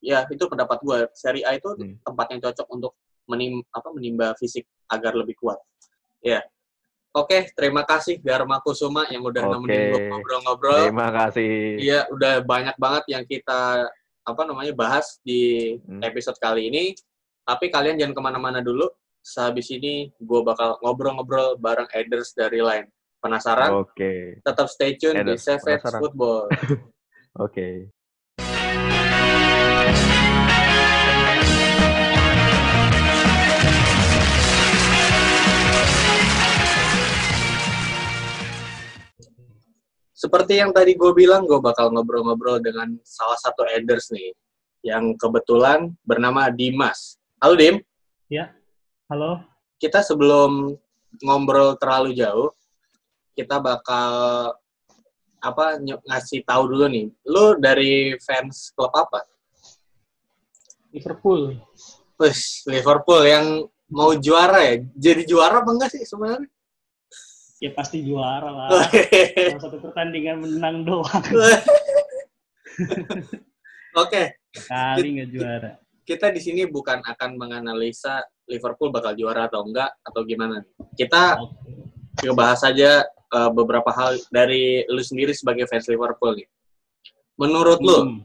[0.00, 1.96] ya itu pendapat gua Serie A itu Hmm.
[2.00, 2.92] tempat yang cocok untuk
[3.24, 5.56] menim apa menimba fisik agar lebih kuat
[7.12, 9.52] Oke, terima kasih Dharma Kusuma yang udah Oke.
[9.60, 10.88] nemenin gue ngobrol-ngobrol.
[10.88, 11.76] Terima kasih.
[11.76, 13.84] Iya, udah banyak banget yang kita
[14.24, 16.00] apa namanya bahas di Hmm.
[16.00, 16.96] episode kali ini.
[17.44, 18.88] Tapi kalian jangan ke mana-mana dulu.
[19.20, 22.88] Sehabis ini gue bakal ngobrol-ngobrol bareng Eders dari Line.
[23.20, 23.70] Penasaran?
[23.76, 24.40] Oke.
[24.40, 26.00] Tetap stay tune di Eders, Savage penasaran.
[26.00, 26.42] Football.
[27.44, 27.92] Oke.
[40.22, 44.30] Seperti yang tadi gue bilang, gue bakal ngobrol-ngobrol dengan salah satu Eders nih.
[44.86, 47.18] Yang kebetulan bernama Dimas.
[47.42, 47.82] Halo Dim,
[49.10, 49.42] Halo,
[49.82, 50.78] kita sebelum
[51.26, 52.54] ngobrol terlalu jauh,
[53.34, 54.10] kita bakal
[55.42, 57.10] apa ngasih tahu dulu nih.
[57.26, 59.26] Lu dari fans klub apa?
[60.94, 61.58] Liverpool.
[62.22, 64.86] Wih, Liverpool yang mau juara ya.
[64.94, 66.46] Jadi juara apa enggak sih sebenarnya?
[67.62, 68.68] Ya pasti juara lah.
[68.90, 71.06] Salah satu pertandingan menang doang.
[74.02, 74.22] Oke,
[74.66, 75.70] Kali nggak juara.
[76.02, 78.18] kita di sini bukan akan menganalisa
[78.50, 80.58] Liverpool bakal juara atau enggak atau gimana.
[80.98, 82.26] Kita Oke.
[82.26, 86.48] ngebahas saja uh, beberapa hal dari lu sendiri sebagai fans Liverpool nih.
[87.38, 88.18] Menurut lu, Hmm.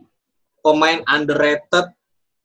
[0.65, 1.93] pemain underrated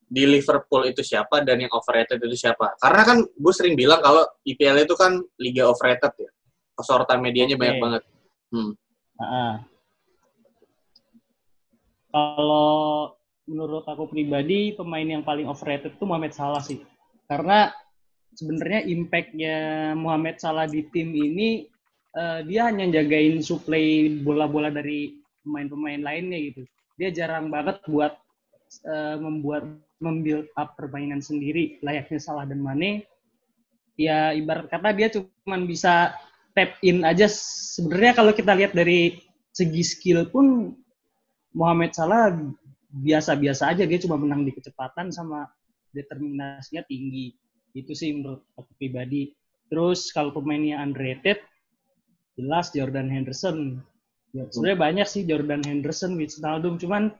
[0.06, 2.76] di Liverpool itu siapa dan yang overrated itu siapa?
[2.76, 6.30] Karena kan gue sering bilang kalau IPL itu kan liga overrated ya.
[6.72, 7.62] Kesorotan medianya Oke.
[7.62, 8.02] banyak banget.
[9.20, 9.64] Ah.
[12.12, 13.16] Kalau
[13.48, 16.84] menurut aku pribadi pemain yang paling overrated itu Mohamed Salah sih.
[17.26, 17.72] Karena
[18.36, 19.56] sebenarnya impact-nya
[19.96, 21.68] Mohamed Salah di tim ini
[22.16, 26.62] eh, dia hanya jagain suplai bola-bola dari pemain-pemain lainnya gitu.
[27.00, 28.12] Dia jarang banget buat
[28.84, 29.64] eh, membuat
[30.02, 33.08] membuild up permainan sendiri layaknya Salah dan Mane.
[33.96, 36.16] Ya ibarat kata dia cuma bisa
[36.52, 37.28] tap in aja.
[37.28, 39.20] Sebenarnya kalau kita lihat dari
[39.52, 40.76] segi skill pun
[41.52, 42.32] Mohamed Salah
[42.92, 43.84] biasa-biasa aja.
[43.88, 45.48] Dia cuma menang di kecepatan sama
[45.92, 47.32] determinasinya tinggi.
[47.72, 49.32] Itu sih menurut aku pribadi.
[49.72, 51.40] Terus kalau pemainnya underrated
[52.36, 53.80] jelas Jordan Henderson.
[54.32, 57.12] Ya, sebenarnya banyak sih Jordan Henderson Wijnaldum cuman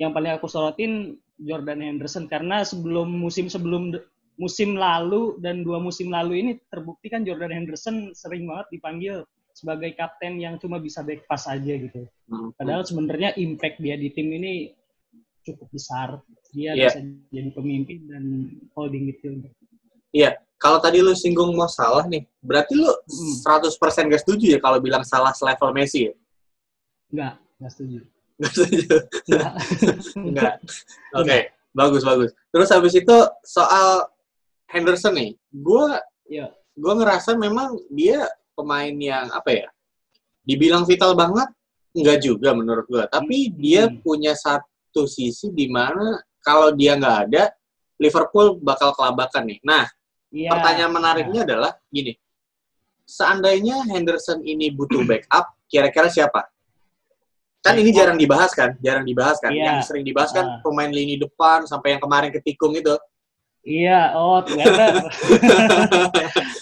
[0.00, 2.28] yang paling aku sorotin Jordan Henderson.
[2.28, 3.96] Karena sebelum musim sebelum
[4.34, 9.22] musim lalu dan dua musim lalu ini terbukti kan Jordan Henderson sering banget dipanggil
[9.54, 12.56] sebagai kapten yang cuma bisa back pass aja gitu Hmm.
[12.56, 14.72] Padahal sebenarnya impact dia di tim ini
[15.44, 16.24] cukup besar.
[16.56, 16.88] Dia Iya.
[16.88, 18.24] bisa jadi pemimpin dan
[18.72, 19.52] holding midfielder.
[20.64, 23.36] Kalau tadi lu singgung mau salah nih, berarti lu Hmm.
[23.44, 26.12] 100% gak setuju ya kalau bilang salah selevel Messi ya?
[27.12, 27.98] Enggak, enggak setuju.
[28.40, 28.84] Gak setuju?
[29.28, 29.52] Enggak.
[30.16, 30.54] Enggak.
[31.20, 31.38] Oke,
[31.76, 32.30] bagus bagus.
[32.48, 34.08] Terus habis itu soal
[34.68, 35.86] Henderson nih, gue
[36.26, 36.48] Iya.
[36.74, 39.68] gue ngerasa memang dia pemain yang apa ya?
[40.42, 41.48] Dibilang vital banget,
[41.92, 43.04] enggak juga menurut gue.
[43.06, 44.00] Tapi dia Hmm.
[44.00, 47.52] punya satu sisi di mana kalau dia nggak ada,
[47.96, 49.60] Liverpool bakal kelabakan nih.
[49.62, 49.86] Nah,
[50.28, 50.50] Iya.
[50.50, 52.18] pertanyaan menariknya adalah gini.
[53.04, 56.48] Seandainya Henderson ini butuh backup, kira-kira siapa?
[57.64, 58.76] Kan ini jarang dibahas kan?
[58.80, 59.48] Jarang dibahas kan?
[59.48, 59.80] Iya.
[59.80, 60.60] Yang sering dibahas kan Ah.
[60.60, 62.92] pemain lini depan sampai yang kemarin ketikung itu.
[63.64, 65.08] Iya, oh ternyata.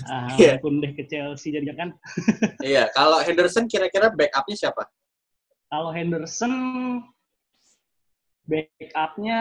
[0.06, 0.62] ah, Iya.
[0.62, 1.90] ampun deh ke Chelsea jadi kan.
[2.62, 4.86] iya, kalau Henderson kira-kira backupnya siapa?
[5.66, 6.54] Kalau Henderson
[8.46, 9.40] backupnya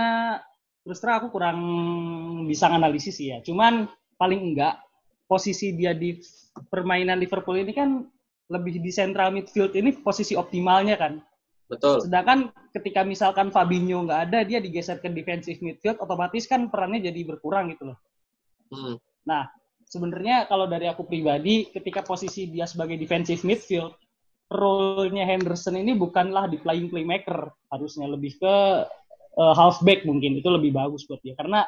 [0.82, 1.60] terus terang aku kurang
[2.50, 3.38] bisa analisis ya.
[3.46, 3.86] Cuman
[4.18, 4.82] paling enggak
[5.30, 6.18] posisi dia di
[6.74, 8.10] permainan Liverpool ini kan
[8.50, 11.22] lebih di central midfield ini posisi optimalnya kan.
[11.72, 12.04] Betul.
[12.04, 17.24] Sedangkan ketika misalkan Fabinho nggak ada, dia digeser ke defensive midfield, otomatis kan perannya jadi
[17.24, 17.98] berkurang gitu loh.
[18.68, 19.00] Hmm.
[19.88, 23.96] Sebenarnya kalau dari aku pribadi, ketika posisi dia sebagai defensive midfield,
[24.52, 28.56] role-nya Henderson ini bukanlah di playing playmaker, harusnya lebih ke
[29.40, 31.64] uh, halfback mungkin itu lebih bagus buat dia karena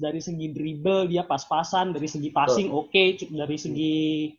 [0.00, 4.30] dari segi dribble dia pas-pasan, dari segi passing oke, dari segi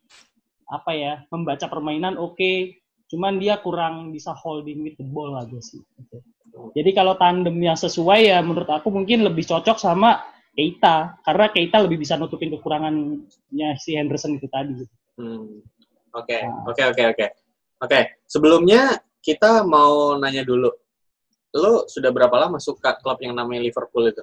[0.70, 5.80] apa ya membaca permainan oke, cuman dia kurang bisa holding with the ball aja sih.
[6.00, 6.18] gitu.
[6.78, 10.22] Jadi kalau tandem yang sesuai ya menurut aku mungkin lebih cocok sama
[10.54, 14.86] Keita karena Keita lebih bisa nutupin kekurangannya si Henderson itu tadi.
[15.18, 15.62] Hmm.
[16.14, 16.70] Oke, Nah.
[16.70, 17.26] oke, oke, oke.
[17.82, 20.70] Oke, sebelumnya kita mau nanya dulu.
[21.58, 24.22] Lo sudah berapa lama suka klub yang namanya Liverpool itu?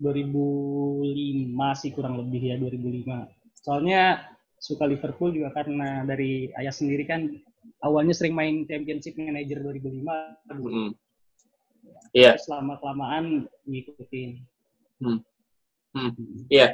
[0.00, 3.28] 2005 sih kurang lebih ya 2005.
[3.60, 4.24] Soalnya
[4.64, 7.28] suka Liverpool juga karena dari ayah sendiri kan
[7.84, 10.08] awalnya sering main Championship Manager 2005.
[10.56, 10.90] Hmm.
[12.16, 12.40] Iya.
[12.40, 14.30] Terus lama kelamaan ngikutin.
[15.04, 15.20] Hmm.
[16.48, 16.72] Iya.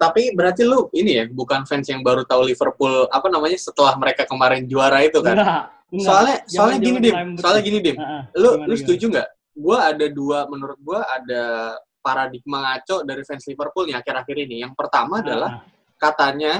[0.00, 4.24] tapi berarti lu ini ya bukan fans yang baru tahu Liverpool apa namanya setelah mereka
[4.24, 5.36] kemarin juara itu kan?
[5.36, 5.64] Enggak.
[5.92, 6.06] enggak.
[6.08, 7.96] Soalnya soalnya gini dim, soalnya gini dim.
[8.00, 8.22] Heeh.
[8.40, 9.28] Lu Gimana, lu setuju nggak?
[9.52, 14.56] Gua ada dua menurut gua ada paradigma ngaco dari fans Liverpool nih akhir-akhir ini.
[14.64, 15.94] Yang pertama adalah Heeh.
[16.00, 16.52] katanya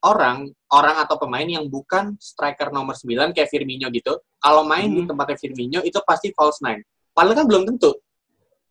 [0.00, 5.04] orang orang atau pemain yang bukan striker nomor 9 kayak Firmino gitu, kalau main di
[5.04, 5.08] Hmm.
[5.12, 6.80] tempatnya Firmino itu pasti false nine.
[7.12, 7.92] Padahal kan belum tentu.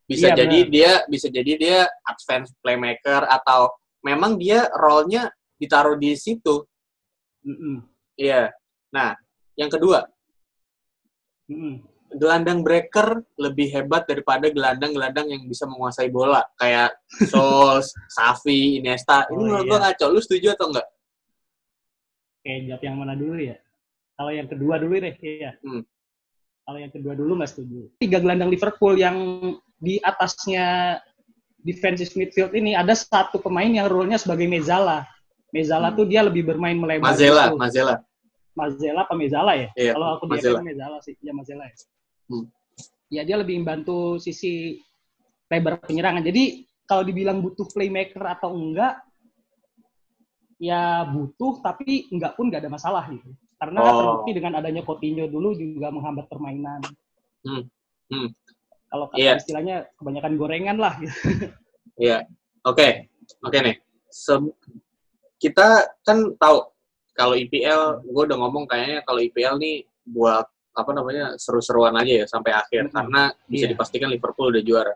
[0.10, 3.70] Bisa Iya, jadi dia bisa jadi dia advance playmaker atau
[4.02, 5.30] memang dia role-nya
[5.62, 6.66] ditaruh di situ.
[8.18, 8.50] Iya.
[8.90, 9.14] Nah,
[9.54, 10.02] yang kedua,
[11.46, 11.84] Mm-mm.
[12.10, 16.90] gelandang breaker lebih hebat daripada gelandang-gelandang yang bisa menguasai bola kayak
[17.30, 17.86] Solskjaer,
[18.18, 19.30] Xavi, Iniesta.
[19.30, 19.70] Ini Oh, menurut iya.
[19.70, 20.06] gua ngaco.
[20.10, 20.88] Lu setuju atau enggak?
[22.40, 23.60] Oke, jawab yang mana dulu ya?
[24.16, 25.52] Kalau yang kedua dulu deh, ya.
[25.60, 25.84] Hmm.
[26.64, 27.92] Kalau yang kedua dulu nggak setuju.
[28.00, 29.16] Tiga gelandang Liverpool yang
[29.80, 31.00] di atasnya
[31.60, 35.04] defensive midfield ini ada satu pemain yang role-nya sebagai Mezala.
[35.52, 35.98] Mezala Hmm.
[36.00, 37.12] tuh dia lebih bermain melebar.
[37.12, 37.58] Mazela, gitu.
[37.60, 37.96] Mazela.
[38.56, 39.68] Mazela apa Mezala ya?
[39.76, 40.60] Iya, Kalau aku Mazela.
[40.64, 41.76] FM Mezala sih, ya Mazela ya.
[42.32, 42.46] Hmm.
[43.10, 44.80] Ya dia lebih membantu sisi
[45.50, 46.22] lebar penyerangan.
[46.24, 49.02] Jadi kalau dibilang butuh playmaker atau enggak,
[50.60, 53.32] ya butuh tapi enggak pun enggak ada masalah gitu.
[53.56, 53.96] Karena Oh.
[53.96, 56.80] terbukti dengan adanya Coutinho dulu juga menghambat permainan.
[57.44, 57.64] Hmm.
[58.12, 58.30] Hmm.
[58.90, 59.34] Kalau kata Iya.
[59.40, 61.12] istilahnya kebanyakan gorengan lah gitu.
[62.00, 62.24] Iya.
[62.64, 63.12] Oke.
[63.42, 63.76] Oke nih.
[64.08, 64.56] Se-
[65.36, 65.68] kita
[66.02, 66.68] kan tahu
[67.12, 72.26] kalau IPL, gue udah ngomong kayaknya kalau IPL nih buat apa namanya seru-seruan aja ya
[72.26, 72.96] sampai akhir Mm-mm.
[72.96, 73.72] karena bisa Iya.
[73.76, 74.96] dipastikan Liverpool udah juara.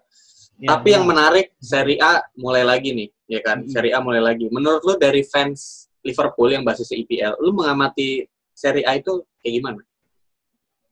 [0.55, 1.33] Ya, Tapi yang benar.
[1.35, 3.65] menarik Serie A mulai lagi nih, ya kan?
[3.65, 3.73] Mm-mm.
[3.73, 4.45] Serie A mulai lagi.
[4.53, 9.81] Menurut lu dari fans Liverpool yang basis IPL, lu mengamati Serie A itu kayak gimana?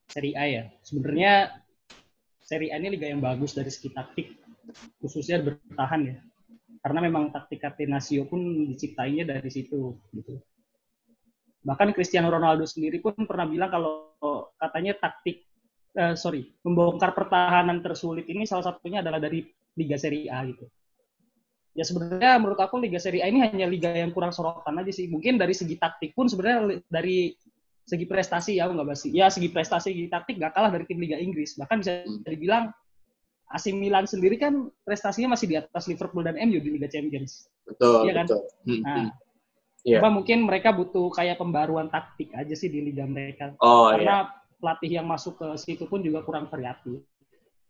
[0.10, 0.64] Serie A ya.
[0.82, 1.34] Sebenarnya
[2.42, 4.36] Serie A ini liga yang bagus dari segi taktik,
[5.00, 6.18] khususnya bertahan ya.
[6.82, 8.42] Karena memang taktik Catenaccio pun
[8.74, 9.96] diciptainya dari situ.
[10.10, 10.42] Gitu.
[11.62, 14.18] Bahkan Cristiano Ronaldo sendiri pun pernah bilang kalau
[14.58, 15.46] katanya taktik,
[15.94, 19.46] eh, sorry, membongkar pertahanan tersulit ini salah satunya adalah dari
[19.78, 20.66] Liga Serie A gitu.
[21.72, 25.08] Ya sebenarnya menurut aku Liga Serie A ini hanya liga yang kurang sorotan aja sih.
[25.08, 27.32] Mungkin dari segi taktik pun sebenarnya dari
[27.88, 29.10] segi prestasi ya nggak basi.
[29.16, 31.56] Ya segi prestasi segi taktik nggak kalah dari tim Liga Inggris.
[31.56, 32.24] Bahkan bisa Hmm.
[32.28, 32.64] dibilang
[33.52, 37.48] AC Milan sendiri kan prestasinya masih di atas Liverpool dan MU di Liga Champions.
[37.68, 38.26] Betul, Iya kan?
[38.28, 38.42] betul.
[38.68, 39.10] Hmm, Nah, hmm.
[39.82, 39.98] Iya.
[39.98, 43.58] cuma mungkin mereka butuh kayak pembaruan taktik aja sih di liga mereka.
[43.64, 43.98] Oh iya.
[43.98, 44.16] Karena
[44.62, 46.46] pelatih yang masuk ke situ pun juga kurang.
[46.48, 46.86] Hmm,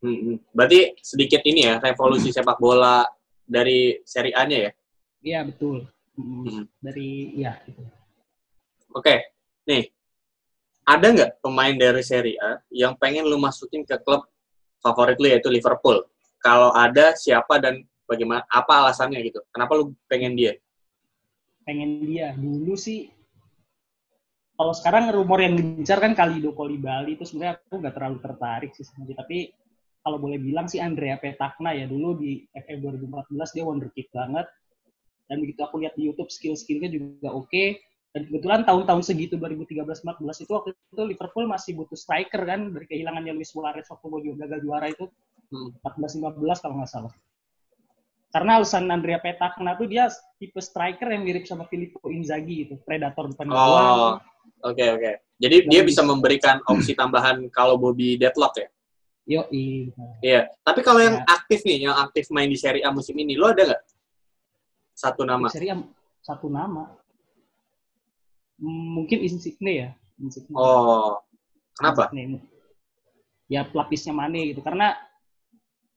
[0.02, 0.36] hmm.
[0.52, 3.06] Berarti sedikit ini ya revolusi sepak bola
[3.52, 4.72] dari Serie A-nya ya.
[5.20, 5.92] Iya betul.
[6.16, 6.64] Mm, Hmm.
[6.80, 7.84] Dari ya gitu.
[8.96, 9.36] Oke,
[9.68, 9.92] nih
[10.88, 14.24] ada nggak pemain dari Serie A yang pengen lu masukin ke klub
[14.80, 16.08] favorit lu yaitu Liverpool?
[16.40, 18.48] Kalau ada siapa dan bagaimana?
[18.48, 19.44] Apa alasannya gitu?
[19.52, 20.56] Kenapa lu pengen dia?
[21.66, 23.10] pengen dia dulu sih
[24.58, 28.86] kalau sekarang rumor yang gencar kan Kalido Kolibali itu sebenarnya aku nggak terlalu tertarik sih
[28.86, 29.38] sebenarnya tapi
[30.02, 34.48] kalau boleh bilang sih Andrea Petakna ya dulu di FF 2014 dia wonderkid banget
[35.30, 37.64] dan begitu aku lihat di YouTube skill-skillnya juga oke
[38.12, 43.32] dan kebetulan tahun-tahun segitu 2013-14 itu waktu itu Liverpool masih butuh striker kan dari kehilangannya
[43.32, 45.08] Luis Suarez waktu mau juga gagal juara itu
[45.52, 45.68] Hmm.
[45.84, 47.12] 14-15 kalau nggak salah
[48.32, 50.08] karena alasan Andrea Petakna tuh dia
[50.40, 54.16] tipe striker yang mirip sama Filippo Inzaghi gitu, predator depan Oh,
[54.64, 55.12] oke oke.
[55.44, 58.72] Jadi dia Dan bisa bisa- memberikan opsi tambahan kalau Bobby deadlock ya.
[59.30, 59.46] Yo,
[60.20, 60.50] Iya.
[60.66, 61.26] Tapi kalau yang Ya.
[61.30, 63.82] aktif nih, yang aktif main di Serie A musim ini, lo ada nggak
[64.92, 65.48] satu nama?
[65.48, 65.78] Seri A
[66.22, 66.90] satu nama.
[68.62, 69.90] Mungkin Insigne ya.
[70.22, 70.54] Insigne.
[70.54, 71.18] Oh,
[71.74, 72.10] kenapa?
[72.14, 72.42] Insigne.
[73.50, 74.62] Ya pelapisnya Mane gitu.
[74.62, 74.94] Karena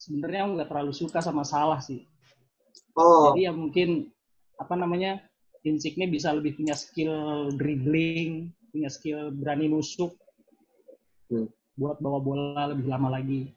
[0.01, 2.05] sebenarnya aku nggak terlalu suka sama Salah sih.
[2.97, 4.09] Oh, Jadi ya mungkin
[4.57, 5.19] apa namanya
[5.65, 10.13] Insigne bisa lebih punya skill dribbling, punya skill berani nusuk,
[11.25, 11.49] Hmm.
[11.75, 13.51] Buat bawa bola lebih lama lagi.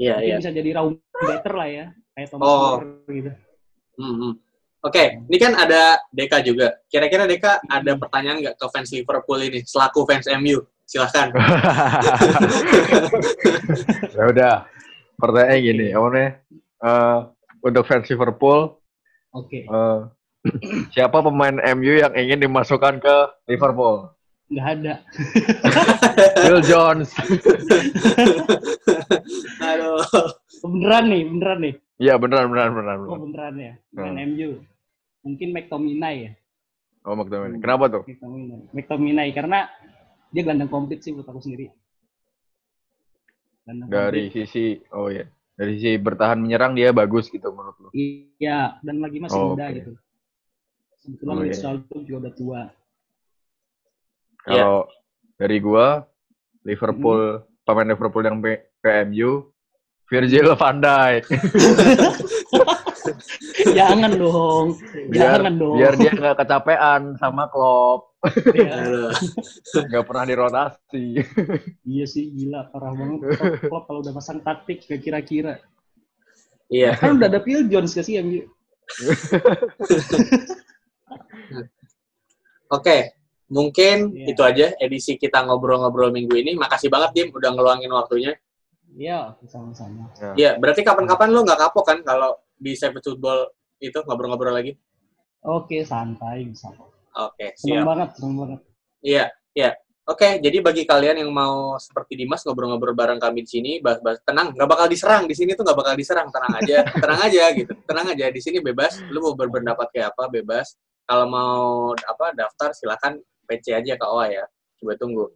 [0.00, 0.36] iya Mungkin iya.
[0.40, 1.86] bisa jadi round better lah ya,
[2.16, 2.80] kayak Thomas Oh.
[2.80, 3.32] Muller gitu.
[4.00, 4.32] Hmm, hmm.
[4.82, 6.74] Oke, ini kan ada Deka juga.
[6.90, 10.58] Kira-kira Deka ada pertanyaan nggak ke fans Liverpool ini selaku fans MU?
[10.82, 11.30] Silahkan.
[14.18, 14.66] ya udah.
[15.22, 16.30] Pertanyaan gini, apa nih?
[16.82, 17.18] Eh,
[17.62, 18.74] untuk fans Liverpool,
[19.32, 19.98] Oke, eh,
[20.98, 24.10] siapa pemain MU yang ingin dimasukkan ke Liverpool?
[24.52, 24.94] Nggak ada.
[26.44, 27.10] Phil Jones.
[29.62, 29.98] Aduh.
[30.62, 31.74] Beneran nih, beneran nih.
[31.98, 32.98] Iya beneran beneran beneran.
[33.06, 33.54] Oh beneran.
[33.56, 34.26] ya, main Hmm.
[34.30, 34.50] MU.
[35.22, 36.32] Mungkin McTominay ya,
[37.02, 37.58] Oh McTominay.
[37.58, 38.02] Kenapa tuh?
[38.04, 38.60] McTominay.
[38.70, 39.70] McTominay karena
[40.28, 41.70] dia gelandang komplit sih menurut aku sendiri.
[43.62, 44.46] Gelandang Dari komplit.
[44.46, 45.26] sisi, oh iya.
[45.52, 47.88] Dari sisi bertahan menyerang dia bagus gitu menurut lu.
[47.94, 49.74] Iya, dan lagi masih Oh, muda oke.
[49.78, 49.92] gitu.
[50.98, 51.42] Sebetulnya Oh.
[51.42, 52.62] Ronaldo juga udah tua.
[54.42, 54.86] Kalau
[55.38, 56.02] dari gua
[56.62, 58.38] Liverpool pemain Liverpool yang
[58.82, 59.50] PMU
[60.06, 61.24] Virgil van Dijk
[63.72, 64.66] Jangan dong.
[65.10, 65.74] biar Jangan dong.
[65.78, 68.12] biar dia nggak kecapean sama Klopp
[68.54, 69.10] Iya.
[69.90, 71.26] Nggak pernah dirotasi
[71.82, 73.34] Iya sih gila parah banget
[73.66, 75.58] Klopp, kalau udah pasang taktik gak kira-kira.
[76.70, 76.94] Iya.
[76.94, 78.46] Kan udah ada Phil Jones gak sih MU?
[82.70, 83.12] Oke,
[83.52, 84.26] mungkin Iya.
[84.32, 86.56] itu aja edisi kita ngobrol-ngobrol minggu ini.
[86.56, 88.32] Makasih banget Dim udah ngeluangin waktunya.
[88.92, 90.08] Iya, sama-sama.
[90.36, 94.72] Iya, berarti kapan-kapan lo nggak kapok kan kalau di Seven Football itu ngobrol-ngobrol lagi?
[95.42, 96.72] Oke, santai bisa.
[97.12, 97.88] Oke, Seneng siap.
[97.88, 98.60] banget, seneng banget.
[99.04, 99.70] Iya, iya.
[100.02, 104.50] Oke, jadi bagi kalian yang mau seperti Dimas ngobrol-ngobrol bareng kami di sini, bahas-bahas tenang,
[104.50, 108.06] nggak bakal diserang di sini tuh nggak bakal diserang, tenang aja, tenang aja gitu, tenang
[108.10, 108.98] aja di sini bebas.
[109.08, 110.74] Lu mau berpendapat kayak apa bebas.
[111.02, 111.62] Kalau mau
[111.96, 114.44] apa daftar silakan PC aja Kak Oa ya.
[114.80, 115.26] Coba tunggu.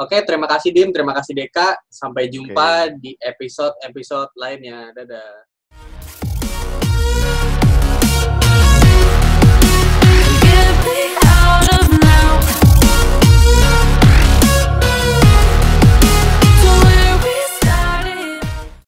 [0.00, 1.76] Oke, okay, terima kasih Dim, terima kasih Deka.
[1.92, 2.96] Sampai jumpa okay.
[2.96, 4.96] di episode-episode lainnya.
[4.96, 5.50] Dadah.